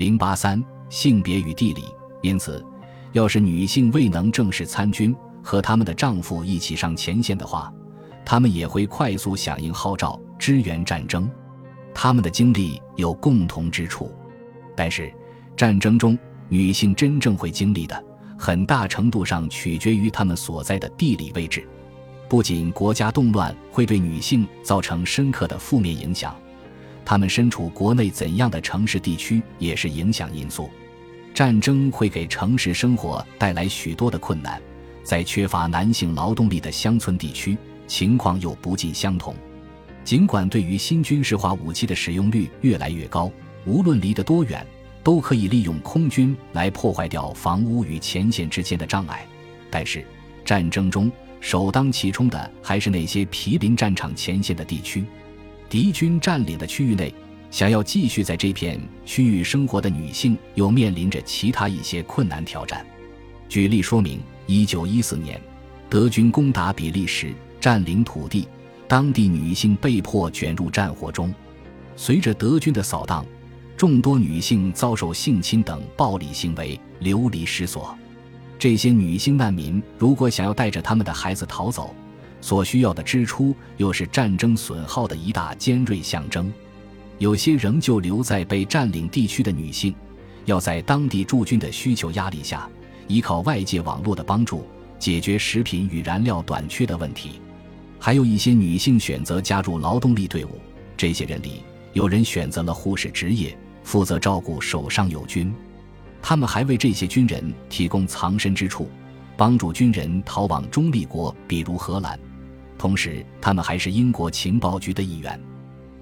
[0.00, 1.84] 零八三性别与地理，
[2.22, 2.64] 因此，
[3.12, 7.70] 要是女性未能正式参军，和她们的丈夫一起上前线的话，
[8.24, 11.30] 她们也会快速响应号召，支援战争。
[11.92, 14.10] 她们的经历有共同之处，
[14.74, 15.12] 但是，
[15.54, 18.02] 战争中女性真正会经历的，
[18.38, 21.68] 很大程度上取决于她们所在的地理位置。
[22.26, 26.34] 不仅国家动乱会对女性造成深刻的负面影响。
[27.04, 30.70] 他们身处国内怎样的城市地区也是影响因素。
[31.32, 34.60] 战争会给城市生活带来许多的困难，
[35.02, 39.34] 在缺乏男性劳动力的乡村地区，情况又不尽相同。
[40.02, 43.30] 尽管对于新军事化武器的使用率越来越高，
[43.64, 44.66] 无论离得多远，
[45.02, 49.26] 都可以利用空军来破坏掉房屋与前线之间的障碍，
[49.70, 50.04] 但是
[50.44, 55.04] 战争中首当其冲的还是那些毗邻战场前线的地区。
[55.70, 57.14] 敌军占领的区域内，
[57.48, 62.84] 想要继续在这片区域生活的女性，又面临着其他一些困难挑战。
[63.48, 65.40] 举例说明：一九一四年，
[65.88, 68.48] 德军攻打比利时，占领土地，
[68.88, 71.32] 当地女性被迫卷入战火中。
[71.94, 73.24] 随着德军的扫荡，
[73.76, 77.96] 众多女性遭受性侵等暴力行为，流离失所。
[78.58, 81.94] 这些女性难民如果想要带着他们的孩子逃走，
[82.40, 86.52] 所需要的支出又是战争损耗的一大尖锐象征。
[87.18, 89.94] 有些仍旧留在被占领地区的女性，
[90.46, 92.68] 要在当地驻军的需求压力下，
[93.06, 94.66] 依靠外界网络的帮助
[94.98, 97.32] 解决食品与燃料短缺的问题。
[97.98, 100.58] 还有一些女性选择加入劳动力队伍，
[100.96, 105.52] 这些人里有人选择了护士职业，负责照顾手上友军。
[106.22, 108.88] 他们还为这些军人提供藏身之处，
[109.36, 112.18] 帮助军人逃往中立国，比如荷兰。
[112.80, 115.38] 同时，他们还是英国情报局的一员。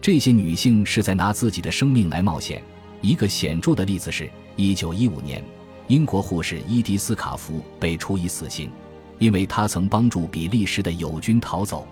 [0.00, 2.60] 这些女性是在拿自己的生命来冒险。
[3.00, 5.44] 一个显著的例子是，1915年，
[5.86, 8.72] 英国护士伊迪斯·卡夫被处以死刑，
[9.20, 11.86] 因为她曾帮助比利时的友军逃走。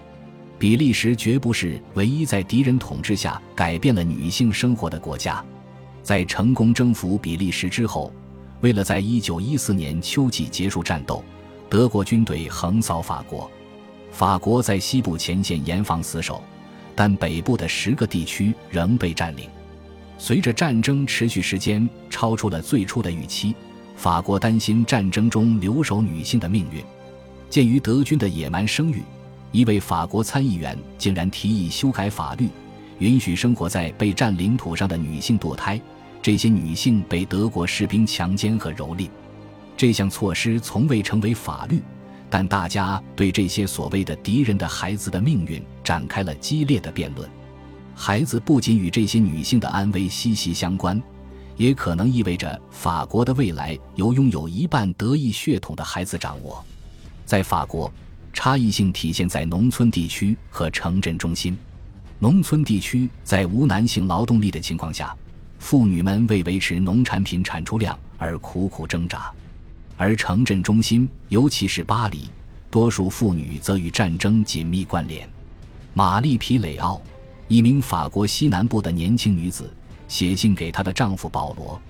[0.59, 5.45] 比利时绝不是唯一在敌人统治下改变了女性生活的国家。
[6.03, 8.13] 在成功征服比利时之后，
[8.63, 11.23] 为了在1914年秋季结束战斗，
[11.71, 13.49] 德国军队横扫法国。
[14.13, 16.45] 法国在西部前线严防死守，
[16.95, 19.49] 但北部的十个地区仍被占领。
[20.19, 23.55] 随着战争持续时间超出了最初的预期，
[23.97, 26.85] 法国担心战争中留守女性的命运。
[27.51, 29.03] 鉴于德军的野蛮生育，
[29.51, 32.49] 一位法国参议员竟然提议修改法律，
[32.99, 35.81] 允许生活在被占领土上的女性堕胎。
[36.21, 39.09] 这些女性被德国士兵强奸和蹂躏。
[39.77, 41.83] 这项措施从未成为法律。
[42.35, 47.29] 但大家对这些所谓的敌人的孩子的命运展开了激烈的辩论。
[47.95, 50.99] 孩子不仅与这些女性的安危息息相关，
[51.59, 56.65] 也可能意味着法国的未来由拥有一半德意血统的孩子掌握。
[57.27, 57.93] 在法国，
[58.33, 61.55] 差异性体现在农村地区和城镇中心。
[62.19, 65.15] 农村地区在无男性劳动力的情况下，
[65.59, 69.31] 妇女们为维持农产品产出量而苦苦挣扎。
[70.03, 72.29] 而城镇中心，尤其是巴黎，
[72.69, 75.29] 多数妇女则与战争紧密关联。
[75.95, 77.01] 玛丽皮雷奥，
[77.47, 79.73] 一名法国西南部的年轻女子，
[80.09, 81.81] 写信给她的丈夫保罗，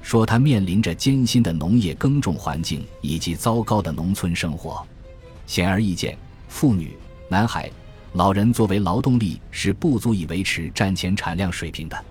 [0.00, 4.82] 说她面临着艰辛的农业耕种环境以及糟糕的农村生活。
[5.46, 6.16] 显而易见，
[6.48, 6.96] 妇女、
[7.28, 7.70] 男孩、
[8.14, 12.04] 老人作为劳动力是不足以维持战前产量水平的。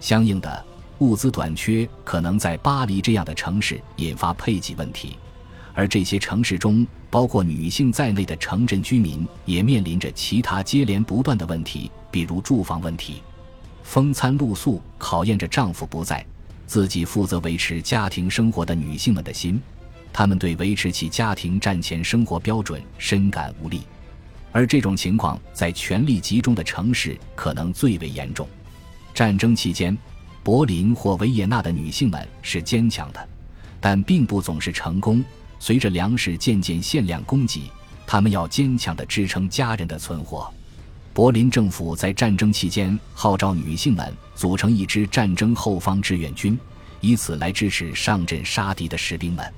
[0.00, 0.64] 相应的。
[1.00, 5.16] 物资短缺可能在巴黎这样的城市引发配给问题，
[5.74, 13.22] 而这些城市中包括女性在内的城镇居民也面临着其他接连不断的问题，比如住房问题。
[13.82, 16.24] 风餐露宿考验着丈夫不在，
[16.66, 19.60] 自己负责维持家庭生活的女性们的心，
[20.14, 23.82] 她们对维持其家庭战前生活标准深感无力，
[24.50, 28.48] 而这种情况在权力集中的城市可能最为严重。
[29.12, 29.96] 战争期间。
[30.46, 33.28] 柏林或维也纳的女性们是坚强的，
[33.80, 35.24] 但并不总是成功。
[35.58, 37.68] 随着粮食渐渐限量供给，
[38.06, 40.48] 她们要坚强地支撑家人的存活。
[41.12, 46.56] 柏林政府在战争期间号召女性们组成一支战争后方志愿军，
[47.00, 49.52] 以此来支持上阵杀敌的士兵们。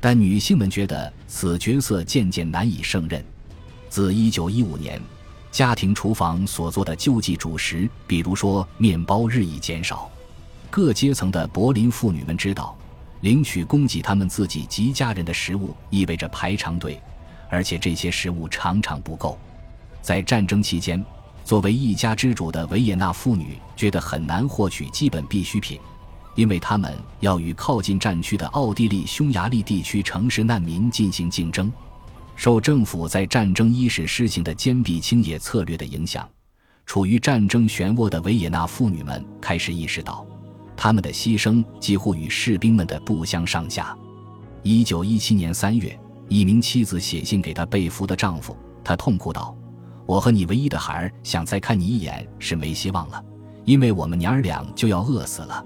[0.00, 3.22] 但女性们觉得此角色渐渐难以胜任。
[3.90, 4.98] 自1915年，
[5.50, 10.10] 家庭厨房所做的救济主食，比如说面包，日益减少。
[10.72, 12.74] 各阶层的柏林妇女们知道，
[13.20, 16.98] 领取供给他们自己及家人的食物意味着排长队，
[17.50, 19.38] 而且这些食物常常不够。
[20.00, 21.04] 在战争期间，
[21.44, 25.78] 作为一家之主的维也纳妇女觉得很难获取基本必需品，
[26.36, 31.70] 因为他们要与靠近战区的奥地利匈牙利地区城市难民进行竞争。
[32.34, 36.26] 受政府在战争伊始施行的坚壁清野策略的影响，
[36.86, 40.26] 处于战争漩涡的维也纳妇女们开始意识到，
[40.82, 43.96] 他们的牺牲几乎与士兵们的不相上下。
[44.64, 45.96] 一九一七年三月，
[46.26, 49.56] 一名妻子写信给她被俘的丈夫，她痛哭道
[50.06, 53.24] ：“我和你唯一的孩儿想再看你一眼是没希望了，
[53.64, 55.64] 因为我们娘儿俩就要饿死了。”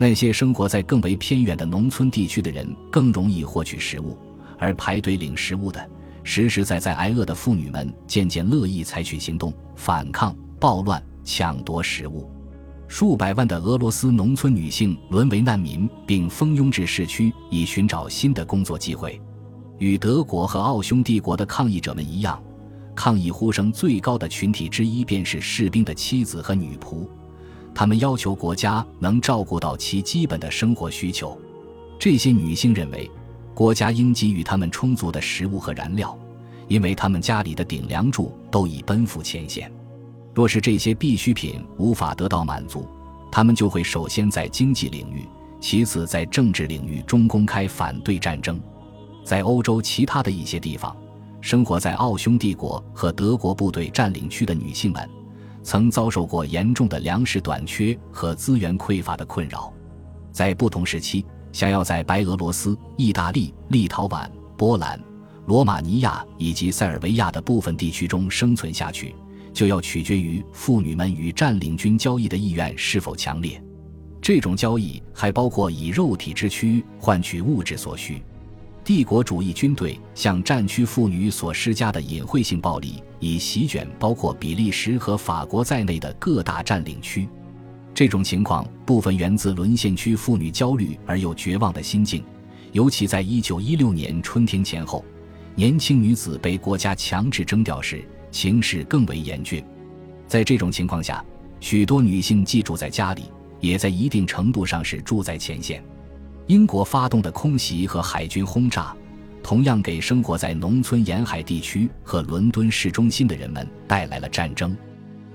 [0.00, 4.16] 那些生活在更为偏远的农村地区的人更容易获取食物，
[4.58, 5.86] 而排队领食物的。
[6.24, 12.32] 实实在在挨饿的妇女们渐渐乐意采取行动，反抗暴乱、抢夺食物。
[12.88, 19.20] 数百万的俄罗斯农村女性沦为难民，并蜂拥至市区以寻找新的工作机会。
[19.78, 22.42] 与德国和奥匈帝国的抗议者们一样，
[22.94, 27.06] 抗议呼声最高的群体之一便是士兵的妻子和女仆。
[27.74, 31.38] 他们要求国家能照顾到其基本的生活需求。
[31.98, 33.10] 这些女性认为。
[33.56, 36.14] 国家应给予他们充足的食物和燃料，
[36.68, 39.72] 因为他们家里的顶梁柱都已奔赴前线。
[40.36, 42.86] 若是这些必需品无法得到满足，
[43.32, 45.26] 他们就会首先在经济领域，
[45.58, 48.60] 其次在政治领域中公开反对战争。
[49.24, 50.94] 在欧洲其他的一些地方，
[51.40, 55.08] 生活在奥匈帝国和德国部队占领区的女性们，
[55.62, 59.72] 曾遭受过严重的粮食短缺和资源匮乏的困扰。
[60.30, 61.24] 在不同时期。
[61.52, 64.28] 想要在白俄罗斯、意大利、立陶宛、
[64.58, 65.00] 波兰、
[65.46, 69.14] 罗马尼亚以及塞尔维亚的部分地区中生存下去，
[69.56, 73.58] 就要取决于妇女们与占领军交易的意愿是否强烈。
[74.20, 78.20] 这种交易还包括以肉体之躯换取物质所需。
[78.84, 87.26] 帝国主义军队向战区妇女所施加的隐晦性暴力，已席卷包括比利时和法国在内的各大占领区。
[87.94, 92.22] 这种情况部分源自沦陷区妇女焦虑而又绝望的心境，
[92.72, 95.02] 尤其在一九一六年春天前后，
[95.54, 99.64] 年轻女子被国家强制征调时，情势更为严峻。
[100.26, 101.24] 在这种情况下，
[101.60, 103.24] 许多女性寄住在家里，
[103.60, 105.82] 也在一定程度上是住在前线。
[106.46, 108.94] 英国发动的空袭和海军轰炸，
[109.42, 114.76] 同样给生活在农村沿海地区和伦敦市中心的人们带来了战争。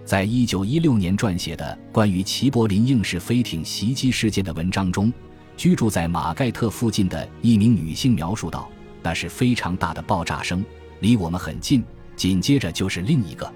[0.04, 5.12] 在一九一六年撰写的关于齐柏林硬式飞艇袭击事件的文章中，
[5.56, 8.70] 居住在马盖特附近的一名女性描述道
[9.04, 10.64] ：“那是非常大的爆炸声，
[11.00, 11.84] 离我们很近。
[12.22, 13.52] 紧接着就是另一个，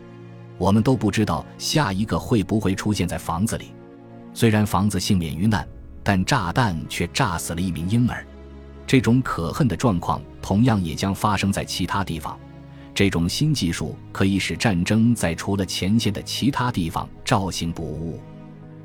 [0.58, 3.66] 我们都不知道下一个会不会出现在房子里。
[4.34, 5.68] 虽然房子幸免于难，
[6.02, 8.26] 但炸弹却炸死了一名婴儿。
[8.88, 12.36] 这种可恨的状况同样也将发生在其他地方。”
[12.92, 18.20] 这种新技术可以使战争在除了前线的其他地方照行不误。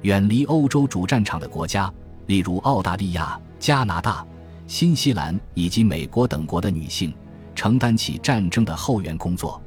[0.02, 1.90] 远离欧洲主战场的国家，
[2.26, 4.26] 例如澳大利亚、加拿大、
[4.66, 7.14] 新西兰以及美国等国的女性，
[7.54, 9.58] 承担起战争的后援工作。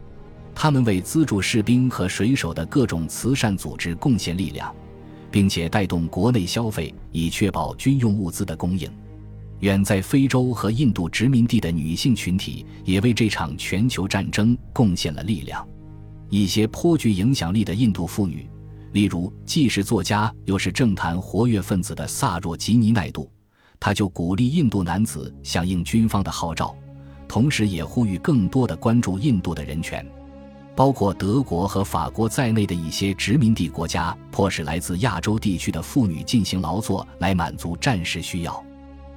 [0.55, 4.73] 他们为资助士兵和水手的各种慈善组织贡献力量，
[5.31, 8.89] 并且带动国内消费，以确保军用物资的供应。
[9.59, 15.65] 远在非洲和印度殖民地的女性群体也为这场全球战争贡献了力量。
[16.29, 18.49] 一些颇具影响力的印度妇女，
[18.91, 23.31] 例如既是作家又是政坛活跃分子的萨若吉尼奈杜，
[23.79, 26.75] 她就鼓励印度男子响应军方的号召，
[27.27, 30.05] 同时也呼吁更多的关注印度的人权。
[30.75, 38.63] 包括德国和法国在内的一些殖民地国家，迫使来自亚洲地区的妇女进行劳作来满足战时需要。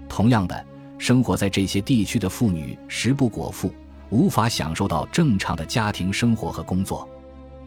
[0.08, 0.64] 同样的，
[0.98, 3.72] 生活在这些地区的妇女食不果腹，
[4.10, 7.08] 无法享受到正常的家庭生活和工作。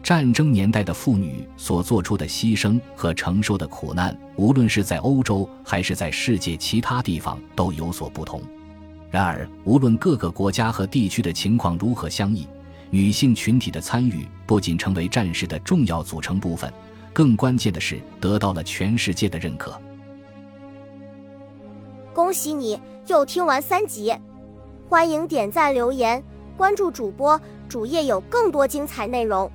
[0.02, 8.40] 战争年代的妇女所做出的牺牲和承受的苦难，无论是在欧洲还是在世界其他地方都有所不同。
[9.10, 12.46] 然而，无论各个国家和地区的情况如何相异，
[12.90, 16.72] 女性群体的参与不仅成为战士的重要组成部分，
[17.12, 19.80] 更关键的是得到了全世界的认可。
[22.12, 24.12] 恭喜你又听完三集，
[24.88, 26.22] 欢迎点赞、留言、
[26.56, 29.50] 关注主播，主页有更多精彩内容。